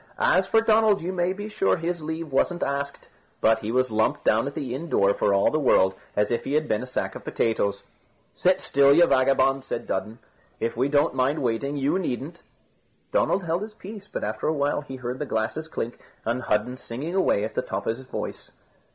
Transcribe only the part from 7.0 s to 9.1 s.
of potatoes. "Sit still, you